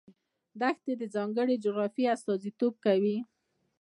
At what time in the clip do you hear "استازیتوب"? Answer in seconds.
2.15-2.73